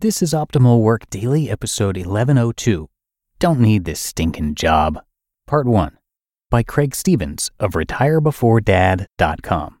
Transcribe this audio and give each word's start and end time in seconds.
This 0.00 0.22
is 0.22 0.32
Optimal 0.32 0.80
Work 0.80 1.10
Daily, 1.10 1.50
episode 1.50 1.98
1102. 1.98 2.88
Don't 3.38 3.60
Need 3.60 3.84
This 3.84 4.00
Stinking 4.00 4.54
Job, 4.54 4.98
Part 5.46 5.66
1, 5.66 5.98
by 6.48 6.62
Craig 6.62 6.94
Stephens 6.94 7.50
of 7.60 7.72
RetireBeforeDad.com. 7.72 9.78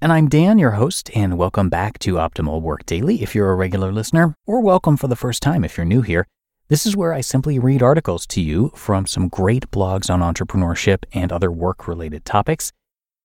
And 0.00 0.12
I'm 0.14 0.30
Dan, 0.30 0.58
your 0.58 0.70
host, 0.70 1.10
and 1.14 1.36
welcome 1.36 1.68
back 1.68 1.98
to 1.98 2.14
Optimal 2.14 2.62
Work 2.62 2.86
Daily 2.86 3.22
if 3.22 3.34
you're 3.34 3.52
a 3.52 3.54
regular 3.54 3.92
listener, 3.92 4.34
or 4.46 4.62
welcome 4.62 4.96
for 4.96 5.08
the 5.08 5.14
first 5.14 5.42
time 5.42 5.62
if 5.62 5.76
you're 5.76 5.84
new 5.84 6.00
here. 6.00 6.26
This 6.68 6.86
is 6.86 6.96
where 6.96 7.12
I 7.12 7.20
simply 7.20 7.58
read 7.58 7.82
articles 7.82 8.26
to 8.28 8.40
you 8.40 8.72
from 8.74 9.06
some 9.06 9.28
great 9.28 9.70
blogs 9.70 10.08
on 10.08 10.20
entrepreneurship 10.20 11.04
and 11.12 11.30
other 11.30 11.52
work 11.52 11.86
related 11.86 12.24
topics 12.24 12.72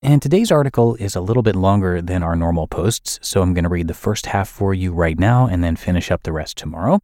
and 0.02 0.22
today's 0.22 0.52
article 0.52 0.96
is 0.96 1.16
a 1.16 1.22
little 1.22 1.44
bit 1.44 1.56
longer 1.56 2.02
than 2.02 2.24
our 2.24 2.36
normal 2.36 2.68
posts, 2.68 3.20
so 3.22 3.42
I'm 3.42 3.54
going 3.54 3.64
to 3.64 3.70
read 3.70 3.88
the 3.88 3.94
first 3.94 4.28
half 4.28 4.48
for 4.48 4.74
you 4.74 4.94
right 4.94 5.18
now 5.18 5.48
and 5.48 5.64
then 5.64 5.76
finish 5.76 6.12
up 6.12 6.24
the 6.24 6.32
rest 6.32 6.58
tomorrow. 6.58 7.02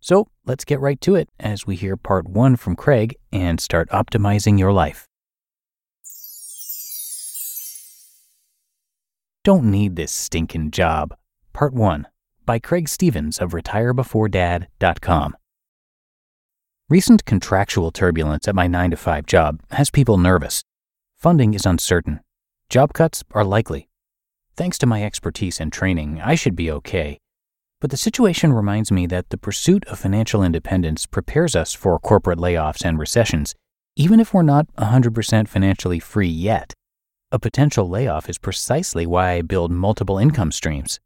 So 0.00 0.28
let's 0.44 0.64
get 0.64 0.80
right 0.80 1.00
to 1.00 1.14
it 1.14 1.28
as 1.40 1.66
we 1.66 1.76
hear 1.76 1.96
part 1.96 2.28
one 2.28 2.56
from 2.56 2.76
Craig 2.76 3.16
and 3.32 3.60
start 3.60 3.88
optimizing 3.90 4.58
your 4.58 4.72
life. 4.72 5.08
Don't 9.44 9.70
Need 9.70 9.96
This 9.96 10.10
Stinking 10.10 10.70
Job, 10.70 11.14
Part 11.52 11.74
1 11.74 12.06
by 12.46 12.58
Craig 12.58 12.88
Stephens 12.88 13.38
of 13.38 13.52
RetireBeforeDad.com. 13.52 15.36
Recent 16.88 17.24
contractual 17.24 17.90
turbulence 17.90 18.48
at 18.48 18.54
my 18.54 18.66
9 18.66 18.92
to 18.92 18.96
5 18.96 19.26
job 19.26 19.60
has 19.72 19.90
people 19.90 20.16
nervous. 20.16 20.62
Funding 21.18 21.52
is 21.52 21.66
uncertain, 21.66 22.20
Job 22.74 22.92
cuts 22.92 23.22
are 23.30 23.44
likely. 23.44 23.86
Thanks 24.56 24.78
to 24.78 24.86
my 24.86 25.04
expertise 25.04 25.60
and 25.60 25.72
training, 25.72 26.20
I 26.20 26.34
should 26.34 26.56
be 26.56 26.72
okay. 26.72 27.20
But 27.80 27.92
the 27.92 27.96
situation 27.96 28.52
reminds 28.52 28.90
me 28.90 29.06
that 29.06 29.30
the 29.30 29.38
pursuit 29.38 29.84
of 29.84 30.00
financial 30.00 30.42
independence 30.42 31.06
prepares 31.06 31.54
us 31.54 31.72
for 31.72 32.00
corporate 32.00 32.40
layoffs 32.40 32.84
and 32.84 32.98
recessions, 32.98 33.54
even 33.94 34.18
if 34.18 34.34
we're 34.34 34.42
not 34.42 34.66
100% 34.74 35.46
financially 35.46 36.00
free 36.00 36.26
yet. 36.26 36.74
A 37.30 37.38
potential 37.38 37.88
layoff 37.88 38.28
is 38.28 38.38
precisely 38.38 39.06
why 39.06 39.34
I 39.34 39.42
build 39.42 39.70
multiple 39.70 40.18
income 40.18 40.50
streams. 40.50 40.98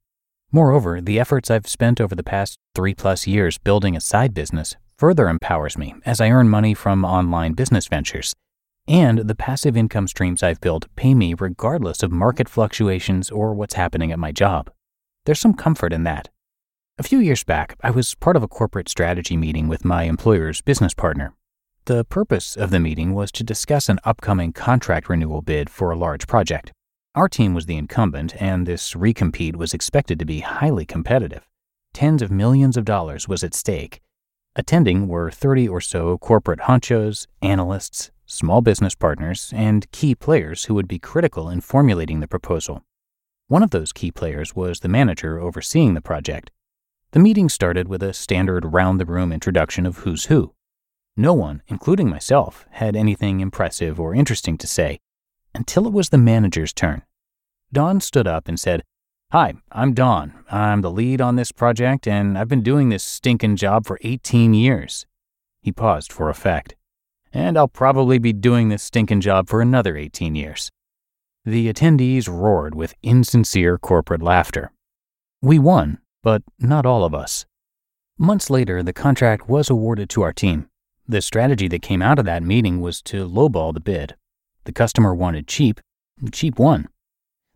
Moreover, 0.51 1.03
the 1.03 1.21
efforts 1.21 1.51
I've 1.51 1.69
spent 1.69 2.01
over 2.01 2.15
the 2.15 2.23
past 2.23 2.57
three 2.75 2.95
plus 2.95 3.27
years 3.27 3.59
building 3.59 3.95
a 3.95 4.01
side 4.01 4.33
business 4.33 4.75
further 4.97 5.29
empowers 5.29 5.77
me 5.77 5.97
as 6.07 6.19
I 6.19 6.31
earn 6.31 6.49
money 6.49 6.73
from 6.73 7.05
online 7.05 7.53
business 7.53 7.89
ventures 7.89 8.35
and 8.89 9.19
the 9.19 9.35
passive 9.35 9.77
income 9.77 10.09
streams 10.09 10.43
I've 10.43 10.61
built 10.61 10.87
pay 10.97 11.15
me 11.15 11.35
regardless 11.35 12.03
of 12.03 12.11
market 12.11 12.49
fluctuations 12.49 13.31
or 13.31 13.53
what's 13.53 13.75
happening 13.75 14.11
at 14.11 14.19
my 14.19 14.33
job. 14.33 14.71
There's 15.27 15.39
some 15.39 15.55
comfort 15.55 15.93
in 15.93 16.05
that. 16.05 16.31
A 16.99 17.03
few 17.03 17.19
years 17.19 17.45
back, 17.45 17.77
I 17.83 17.91
was 17.91 18.15
part 18.15 18.35
of 18.35 18.43
a 18.43 18.49
corporate 18.49 18.89
strategy 18.89 19.37
meeting 19.37 19.69
with 19.69 19.85
my 19.85 20.05
employer's 20.05 20.63
business 20.63 20.95
partner. 20.95 21.35
The 21.85 22.05
purpose 22.05 22.57
of 22.57 22.71
the 22.71 22.81
meeting 22.81 23.15
was 23.15 23.31
to 23.33 23.45
discuss 23.45 23.89
an 23.89 24.01
upcoming 24.05 24.53
contract 24.53 25.09
renewal 25.09 25.43
bid 25.43 25.71
for 25.71 25.91
a 25.91 25.97
large 25.97 26.27
project. 26.27 26.73
Our 27.15 27.29
team 27.29 27.55
was 27.55 27.67
the 27.67 27.77
incumbent, 27.77 28.41
and 28.41 28.67
this 28.67 28.95
recompete 28.95 29.57
was 29.57 29.75
expected 29.75 30.19
to 30.19 30.25
be 30.25 30.41
highly 30.41 30.87
competitive. 30.87 31.47
Tens 31.93 32.23
of 32.23 32.31
millions 32.31 32.77
of 32.77 32.85
dollars 32.85 33.29
was 33.29 33.45
at 33.45 33.55
stake. 33.55 34.01
Attending 34.57 35.09
were 35.09 35.31
30 35.31 35.69
or 35.69 35.81
so 35.81 36.19
corporate 36.19 36.61
honchos, 36.61 37.27
analysts, 37.43 38.11
small 38.29 38.61
business 38.61 38.95
partners, 38.95 39.53
and 39.57 39.91
key 39.91 40.15
players 40.15 40.67
who 40.67 40.75
would 40.75 40.87
be 40.87 40.99
critical 40.99 41.49
in 41.49 41.61
formulating 41.63 42.21
the 42.21 42.29
proposal. 42.29 42.85
One 43.49 43.63
of 43.63 43.71
those 43.71 43.93
key 43.93 44.11
players 44.11 44.55
was 44.55 44.81
the 44.81 44.89
manager 44.89 45.41
overseeing 45.41 45.95
the 45.95 46.03
project. 46.03 46.51
The 47.13 47.19
meeting 47.19 47.49
started 47.49 47.89
with 47.89 48.03
a 48.03 48.13
standard 48.13 48.67
round 48.67 49.01
the 49.01 49.07
room 49.07 49.33
introduction 49.33 49.87
of 49.87 49.99
who's 49.99 50.27
who. 50.27 50.53
No 51.17 51.33
one, 51.33 51.63
including 51.67 52.11
myself, 52.11 52.67
had 52.73 52.95
anything 52.95 53.41
impressive 53.41 53.99
or 53.99 54.15
interesting 54.15 54.59
to 54.59 54.67
say 54.67 55.01
until 55.55 55.87
it 55.87 55.93
was 55.93 56.11
the 56.11 56.19
manager's 56.19 56.75
turn. 56.75 57.03
Don 57.73 58.01
stood 58.01 58.27
up 58.27 58.47
and 58.47 58.61
said, 58.61 58.85
Hi, 59.33 59.55
I'm 59.73 59.95
Don. 59.95 60.45
I'm 60.51 60.83
the 60.83 60.91
lead 60.91 61.21
on 61.21 61.37
this 61.37 61.51
project, 61.51 62.07
and 62.07 62.39
I've 62.39 62.49
been 62.49 62.63
doing 62.63 62.91
this 62.91 63.03
stinking 63.03 63.57
job 63.57 63.87
for 63.87 63.99
18 64.03 64.55
years. 64.55 65.07
He 65.61 65.73
paused 65.73 66.13
for 66.13 66.31
effect 66.31 66.77
and 67.39 67.57
I'll 67.57 67.69
probably 67.69 68.19
be 68.19 68.33
doing 68.33 68.69
this 68.69 68.83
stinking 68.83 69.21
job 69.21 69.49
for 69.49 69.61
another 69.63 69.97
18 69.97 70.35
years. 70.35 70.71
The 71.45 71.73
attendees 71.73 72.29
roared 72.29 72.75
with 72.75 72.95
insincere 73.01 73.79
corporate 73.79 74.23
laughter. 74.23 74.73
We 75.41 75.61
won, 75.61 75.99
but 76.25 76.43
not 76.59 76.85
all 76.85 77.05
of 77.05 77.15
us. 77.15 77.47
Months 78.19 78.51
later, 78.51 78.83
the 78.83 78.93
contract 78.93 79.49
was 79.49 79.71
awarded 79.71 80.11
to 80.11 80.23
our 80.23 80.33
team. 80.33 80.69
The 81.07 81.23
strategy 81.23 81.69
that 81.69 81.81
came 81.81 82.03
out 82.03 82.19
of 82.19 82.25
that 82.25 82.43
meeting 82.43 82.81
was 82.81 83.01
to 83.03 83.27
lowball 83.29 83.73
the 83.73 83.81
bid. 83.81 84.17
The 84.65 84.73
customer 84.73 85.15
wanted 85.15 85.47
cheap, 85.47 85.81
cheap 86.33 86.59
won. 86.59 86.89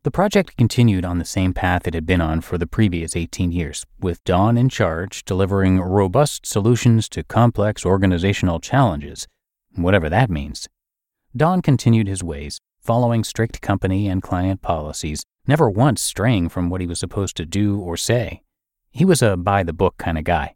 The 0.05 0.13
project 0.13 0.57
continued 0.57 1.05
on 1.05 1.19
the 1.19 1.25
same 1.25 1.53
path 1.53 1.89
it 1.89 1.95
had 1.95 2.07
been 2.07 2.21
on 2.21 2.41
for 2.41 2.57
the 2.57 2.69
previous 2.69 3.17
18 3.17 3.51
years, 3.51 3.85
with 4.01 4.23
Don 4.25 4.57
in 4.57 4.69
charge 4.69 5.25
delivering 5.25 5.81
robust 5.81 6.47
solutions 6.47 7.09
to 7.09 7.25
complex 7.25 7.85
organizational 7.85 8.61
challenges 8.61 9.27
whatever 9.75 10.09
that 10.09 10.31
means. 10.31 10.69
Don 11.37 11.63
continued 11.63 12.09
his 12.09 12.23
ways, 12.23 12.61
following 12.81 13.25
strict 13.25 13.61
company 13.61 14.09
and 14.09 14.23
client 14.23 14.63
policies, 14.63 15.25
never 15.47 15.71
once 15.71 16.03
straying 16.03 16.49
from 16.49 16.69
what 16.69 16.81
he 16.81 16.87
was 16.87 16.99
supposed 16.99 17.37
to 17.37 17.47
do 17.47 17.79
or 17.79 17.97
say. 17.97 18.43
He 18.91 19.05
was 19.05 19.23
a 19.23 19.37
by 19.37 19.63
the 19.63 19.73
book 19.73 19.97
kind 19.97 20.19
of 20.19 20.25
guy. 20.25 20.55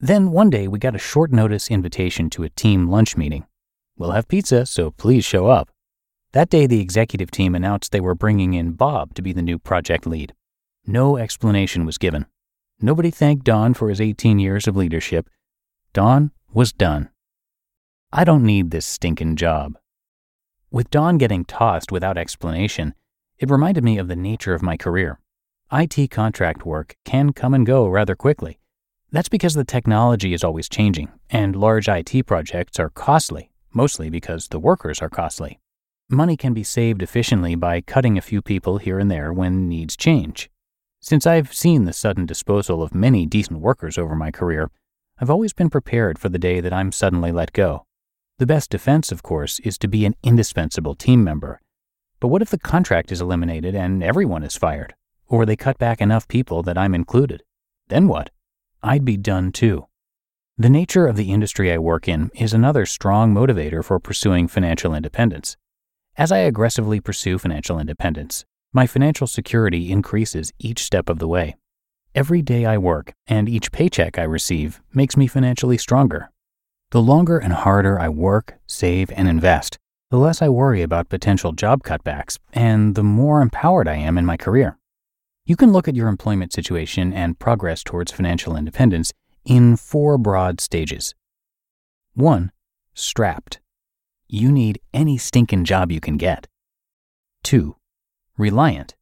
Then 0.00 0.30
one 0.30 0.48
day 0.48 0.68
we 0.68 0.78
got 0.78 0.94
a 0.94 0.98
short 0.98 1.32
notice 1.32 1.70
invitation 1.70 2.30
to 2.30 2.44
a 2.44 2.50
team 2.50 2.88
lunch 2.88 3.16
meeting. 3.16 3.46
We'll 3.96 4.12
have 4.12 4.28
pizza, 4.28 4.64
so 4.64 4.92
please 4.92 5.24
show 5.24 5.48
up. 5.48 5.70
That 6.32 6.50
day, 6.50 6.66
the 6.66 6.80
executive 6.80 7.30
team 7.30 7.54
announced 7.54 7.90
they 7.90 8.00
were 8.00 8.14
bringing 8.14 8.54
in 8.54 8.72
Bob 8.72 9.14
to 9.14 9.22
be 9.22 9.32
the 9.32 9.42
new 9.42 9.58
project 9.58 10.06
lead. 10.06 10.34
No 10.86 11.16
explanation 11.16 11.84
was 11.84 11.98
given. 11.98 12.26
Nobody 12.80 13.10
thanked 13.10 13.44
Don 13.44 13.74
for 13.74 13.88
his 13.88 14.00
18 14.00 14.38
years 14.38 14.68
of 14.68 14.76
leadership. 14.76 15.28
Don 15.92 16.30
was 16.52 16.72
done. 16.72 17.10
I 18.10 18.24
don't 18.24 18.44
need 18.44 18.70
this 18.70 18.86
stinking 18.86 19.36
job. 19.36 19.76
With 20.70 20.88
Don 20.88 21.18
getting 21.18 21.44
tossed 21.44 21.92
without 21.92 22.16
explanation, 22.16 22.94
it 23.38 23.50
reminded 23.50 23.84
me 23.84 23.98
of 23.98 24.08
the 24.08 24.16
nature 24.16 24.54
of 24.54 24.62
my 24.62 24.78
career. 24.78 25.20
IT 25.70 26.10
contract 26.10 26.64
work 26.64 26.96
can 27.04 27.34
come 27.34 27.52
and 27.52 27.66
go 27.66 27.86
rather 27.86 28.16
quickly. 28.16 28.60
That's 29.12 29.28
because 29.28 29.52
the 29.52 29.64
technology 29.64 30.32
is 30.32 30.42
always 30.42 30.70
changing, 30.70 31.10
and 31.28 31.54
large 31.54 31.86
IT 31.86 32.26
projects 32.26 32.80
are 32.80 32.88
costly, 32.88 33.50
mostly 33.74 34.08
because 34.08 34.48
the 34.48 34.58
workers 34.58 35.02
are 35.02 35.10
costly. 35.10 35.60
Money 36.08 36.38
can 36.38 36.54
be 36.54 36.64
saved 36.64 37.02
efficiently 37.02 37.56
by 37.56 37.82
cutting 37.82 38.16
a 38.16 38.22
few 38.22 38.40
people 38.40 38.78
here 38.78 38.98
and 38.98 39.10
there 39.10 39.34
when 39.34 39.68
needs 39.68 39.98
change. 39.98 40.48
Since 41.02 41.26
I've 41.26 41.52
seen 41.52 41.84
the 41.84 41.92
sudden 41.92 42.24
disposal 42.24 42.82
of 42.82 42.94
many 42.94 43.26
decent 43.26 43.60
workers 43.60 43.98
over 43.98 44.14
my 44.14 44.30
career, 44.30 44.70
I've 45.20 45.28
always 45.28 45.52
been 45.52 45.68
prepared 45.68 46.18
for 46.18 46.30
the 46.30 46.38
day 46.38 46.60
that 46.60 46.72
I'm 46.72 46.90
suddenly 46.90 47.32
let 47.32 47.52
go. 47.52 47.84
The 48.38 48.46
best 48.46 48.70
defense, 48.70 49.10
of 49.10 49.24
course, 49.24 49.58
is 49.60 49.76
to 49.78 49.88
be 49.88 50.04
an 50.06 50.14
indispensable 50.22 50.94
team 50.94 51.24
member. 51.24 51.60
But 52.20 52.28
what 52.28 52.40
if 52.40 52.50
the 52.50 52.58
contract 52.58 53.10
is 53.10 53.20
eliminated 53.20 53.74
and 53.74 54.00
everyone 54.00 54.44
is 54.44 54.56
fired? 54.56 54.94
Or 55.26 55.44
they 55.44 55.56
cut 55.56 55.76
back 55.76 56.00
enough 56.00 56.28
people 56.28 56.62
that 56.62 56.78
I'm 56.78 56.94
included? 56.94 57.42
Then 57.88 58.06
what? 58.06 58.30
I'd 58.80 59.04
be 59.04 59.16
done 59.16 59.50
too. 59.50 59.86
The 60.56 60.70
nature 60.70 61.08
of 61.08 61.16
the 61.16 61.32
industry 61.32 61.72
I 61.72 61.78
work 61.78 62.06
in 62.06 62.30
is 62.32 62.54
another 62.54 62.86
strong 62.86 63.34
motivator 63.34 63.84
for 63.84 63.98
pursuing 63.98 64.46
financial 64.46 64.94
independence. 64.94 65.56
As 66.16 66.30
I 66.30 66.38
aggressively 66.38 67.00
pursue 67.00 67.38
financial 67.38 67.80
independence, 67.80 68.44
my 68.72 68.86
financial 68.86 69.26
security 69.26 69.90
increases 69.90 70.52
each 70.60 70.84
step 70.84 71.08
of 71.08 71.18
the 71.18 71.28
way. 71.28 71.56
Every 72.14 72.42
day 72.42 72.64
I 72.64 72.78
work 72.78 73.14
and 73.26 73.48
each 73.48 73.72
paycheck 73.72 74.16
I 74.16 74.22
receive 74.22 74.80
makes 74.94 75.16
me 75.16 75.26
financially 75.26 75.78
stronger 75.78 76.30
the 76.90 77.02
longer 77.02 77.36
and 77.38 77.52
harder 77.52 78.00
I 78.00 78.08
work, 78.08 78.58
save, 78.66 79.10
and 79.14 79.28
invest, 79.28 79.78
the 80.10 80.16
less 80.16 80.40
I 80.40 80.48
worry 80.48 80.80
about 80.80 81.10
potential 81.10 81.52
job 81.52 81.82
cutbacks, 81.82 82.38
and 82.52 82.94
the 82.94 83.02
more 83.02 83.42
empowered 83.42 83.86
I 83.86 83.96
am 83.96 84.16
in 84.16 84.24
my 84.24 84.38
career. 84.38 84.78
You 85.44 85.54
can 85.54 85.70
look 85.70 85.86
at 85.86 85.96
your 85.96 86.08
employment 86.08 86.52
situation 86.52 87.12
and 87.12 87.38
progress 87.38 87.82
towards 87.82 88.12
financial 88.12 88.56
independence 88.56 89.12
in 89.44 89.76
four 89.76 90.16
broad 90.16 90.60
stages. 90.60 91.14
1. 92.14 92.52
Strapped. 92.94 93.60
You 94.26 94.50
need 94.50 94.80
any 94.94 95.18
stinking 95.18 95.64
job 95.64 95.92
you 95.92 96.00
can 96.00 96.16
get. 96.16 96.46
2. 97.44 97.76
Reliant. 98.38 98.94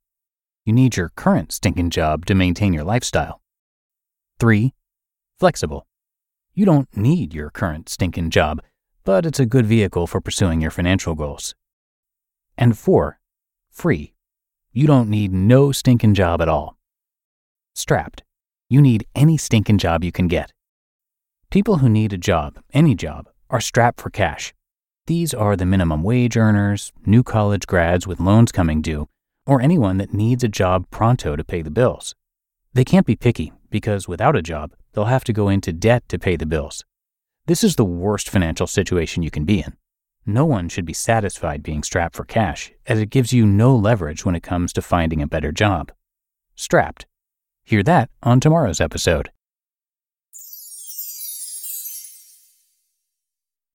You 0.65 0.73
need 0.73 0.97
your 0.97 1.11
current 1.11 1.53
stinking 1.53 1.91
job 1.91 2.27
to 2.27 2.35
maintain 2.35 2.73
your 2.73 2.85
lifestyle. 2.85 3.41
3. 4.41 4.75
Flexible. 5.39 5.86
You 6.59 6.65
don't 6.65 6.89
need 6.97 7.35
your 7.35 7.51
current 7.51 7.91
stinking 7.91 8.31
job, 8.31 8.63
but 9.05 9.27
it's 9.27 9.39
a 9.39 9.45
good 9.45 9.67
vehicle 9.67 10.07
for 10.07 10.23
pursuing 10.23 10.63
your 10.63 10.71
financial 10.71 11.15
goals. 11.15 11.55
And 12.57 12.79
four, 12.79 13.21
free. 13.71 14.15
You 14.73 14.87
don't 14.87 15.11
need 15.11 15.35
no 15.35 15.71
stinking 15.71 16.15
job 16.15 16.41
at 16.41 16.49
all. 16.49 16.79
Strapped. 17.75 18.23
You 18.71 18.81
need 18.81 19.07
any 19.15 19.37
stinking 19.37 19.77
job 19.77 20.03
you 20.03 20.11
can 20.11 20.29
get. 20.29 20.51
People 21.51 21.77
who 21.77 21.91
need 21.91 22.15
a 22.15 22.19
job, 22.19 22.59
any 22.73 22.95
job, 22.95 23.29
are 23.51 23.61
strapped 23.61 24.01
for 24.01 24.09
cash. 24.09 24.55
These 25.07 25.35
are 25.35 25.57
the 25.57 25.67
minimum 25.67 26.03
wage 26.03 26.39
earners, 26.39 26.91
new 27.05 27.23
college 27.23 27.67
grads 27.67 28.07
with 28.07 28.19
loans 28.19 28.51
coming 28.51 28.81
due, 28.81 29.11
or 29.45 29.61
anyone 29.61 29.99
that 29.99 30.15
needs 30.15 30.43
a 30.43 30.49
job 30.49 30.87
pronto 30.91 31.37
to 31.37 31.45
pay 31.45 31.61
the 31.61 31.71
bills. 31.71 32.15
They 32.73 32.85
can't 32.85 33.05
be 33.05 33.15
picky 33.15 33.53
because 33.69 34.09
without 34.09 34.37
a 34.37 34.43
job, 34.43 34.73
they'll 34.97 35.05
have 35.05 35.25
to 35.25 35.33
go 35.33 35.51
into 35.51 35.75
debt 35.75 36.09
to 36.09 36.19
pay 36.19 36.37
the 36.37 36.47
bills. 36.47 36.83
This 37.45 37.63
is 37.63 37.77
the 37.77 37.85
worst 37.85 38.31
financial 38.31 38.67
situation 38.67 39.23
you 39.23 39.31
can 39.31 39.45
be 39.45 39.61
in. 39.61 39.77
No 40.25 40.47
one 40.47 40.71
should 40.71 40.87
be 40.87 40.95
satisfied 40.95 41.63
being 41.63 41.83
strapped 41.83 42.17
for 42.17 42.25
cash, 42.25 42.73
as 42.87 42.99
it 42.99 43.11
gives 43.11 43.31
you 43.31 43.45
no 43.45 43.77
leverage 43.77 44.25
when 44.25 44.35
it 44.35 44.43
comes 44.43 44.73
to 44.73 44.81
finding 44.81 45.21
a 45.21 45.27
better 45.27 45.53
job. 45.53 45.93
Strapped. 46.55 47.05
Hear 47.63 47.83
that 47.83 48.09
on 48.23 48.41
tomorrow's 48.41 48.81
episode. 48.81 49.31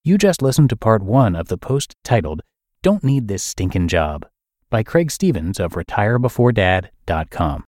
You 0.04 0.18
just 0.18 0.42
listened 0.42 0.72
to 0.72 0.76
part 0.76 1.04
one 1.04 1.36
of 1.36 1.50
the 1.50 1.58
post 1.58 1.96
titled, 2.04 2.42
Don't 2.82 3.04
Need 3.04 3.28
This 3.28 3.44
Stinkin' 3.44 3.88
Job 3.88 4.26
by 4.72 4.82
Craig 4.82 5.12
Stephens 5.12 5.60
of 5.60 5.74
retirebeforedad.com. 5.74 7.64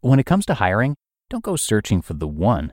When 0.00 0.18
it 0.18 0.24
comes 0.24 0.46
to 0.46 0.54
hiring, 0.54 0.96
don't 1.28 1.44
go 1.44 1.56
searching 1.56 2.00
for 2.00 2.14
the 2.14 2.28
one, 2.28 2.72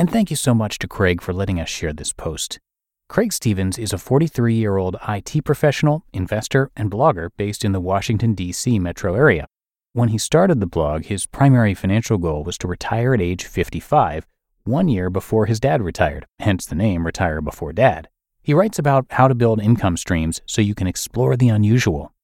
And 0.00 0.10
thank 0.10 0.30
you 0.30 0.36
so 0.36 0.54
much 0.54 0.78
to 0.78 0.88
Craig 0.88 1.20
for 1.20 1.34
letting 1.34 1.60
us 1.60 1.68
share 1.68 1.92
this 1.92 2.14
post. 2.14 2.58
Craig 3.10 3.34
Stephens 3.34 3.76
is 3.76 3.92
a 3.92 3.98
43 3.98 4.54
year 4.54 4.78
old 4.78 4.96
IT 5.06 5.44
professional, 5.44 6.06
investor, 6.14 6.70
and 6.74 6.90
blogger 6.90 7.28
based 7.36 7.66
in 7.66 7.72
the 7.72 7.82
Washington, 7.82 8.32
D.C. 8.32 8.78
metro 8.78 9.14
area. 9.14 9.46
When 9.92 10.08
he 10.08 10.16
started 10.16 10.58
the 10.58 10.66
blog, 10.66 11.04
his 11.04 11.26
primary 11.26 11.74
financial 11.74 12.16
goal 12.16 12.44
was 12.44 12.56
to 12.60 12.66
retire 12.66 13.12
at 13.12 13.20
age 13.20 13.44
55, 13.44 14.26
one 14.64 14.88
year 14.88 15.10
before 15.10 15.44
his 15.44 15.60
dad 15.60 15.82
retired, 15.82 16.24
hence 16.38 16.64
the 16.64 16.74
name 16.74 17.04
Retire 17.04 17.42
Before 17.42 17.74
Dad. 17.74 18.08
He 18.40 18.54
writes 18.54 18.78
about 18.78 19.04
how 19.10 19.28
to 19.28 19.34
build 19.34 19.60
income 19.60 19.98
streams 19.98 20.40
so 20.46 20.62
you 20.62 20.74
can 20.74 20.86
explore 20.86 21.36
the 21.36 21.50
unusual. 21.50 22.14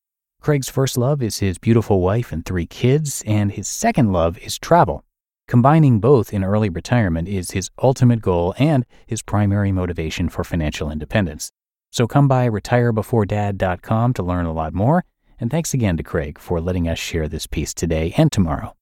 Craig's 0.40 0.70
first 0.70 0.96
love 0.96 1.22
is 1.22 1.40
his 1.40 1.58
beautiful 1.58 2.00
wife 2.00 2.32
and 2.32 2.42
three 2.42 2.64
kids, 2.64 3.22
and 3.26 3.52
his 3.52 3.68
second 3.68 4.14
love 4.14 4.38
is 4.38 4.58
travel. 4.58 5.04
Combining 5.48 6.00
both 6.00 6.32
in 6.32 6.42
early 6.42 6.68
retirement 6.68 7.28
is 7.28 7.52
his 7.52 7.70
ultimate 7.80 8.20
goal 8.20 8.52
and 8.58 8.84
his 9.06 9.22
primary 9.22 9.70
motivation 9.70 10.28
for 10.28 10.42
financial 10.42 10.90
independence. 10.90 11.52
So 11.92 12.08
come 12.08 12.26
by 12.26 12.48
retirebeforedad.com 12.48 14.14
to 14.14 14.22
learn 14.24 14.46
a 14.46 14.52
lot 14.52 14.74
more. 14.74 15.04
And 15.38 15.48
thanks 15.48 15.72
again 15.72 15.96
to 15.98 16.02
Craig 16.02 16.40
for 16.40 16.60
letting 16.60 16.88
us 16.88 16.98
share 16.98 17.28
this 17.28 17.46
piece 17.46 17.72
today 17.72 18.12
and 18.16 18.32
tomorrow. 18.32 18.74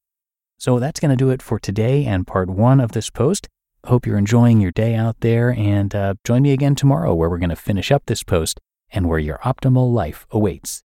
So 0.57 0.79
that's 0.79 1.01
going 1.01 1.11
to 1.11 1.17
do 1.17 1.29
it 1.29 1.43
for 1.43 1.59
today 1.59 2.07
and 2.07 2.27
part 2.27 2.49
one 2.49 2.81
of 2.81 2.93
this 2.93 3.11
post. 3.11 3.47
Hope 3.85 4.07
you're 4.07 4.17
enjoying 4.17 4.63
your 4.63 4.71
day 4.71 4.95
out 4.95 5.17
there 5.21 5.51
and 5.51 5.95
uh, 5.95 6.15
join 6.25 6.41
me 6.41 6.53
again 6.53 6.75
tomorrow 6.75 7.13
where 7.13 7.29
we're 7.29 7.37
going 7.37 7.51
to 7.51 7.57
finish 7.57 7.93
up 7.93 8.05
this 8.07 8.23
post 8.23 8.59
and 8.91 9.07
where 9.07 9.19
your 9.19 9.39
optimal 9.39 9.93
life 9.93 10.27
awaits. 10.31 10.83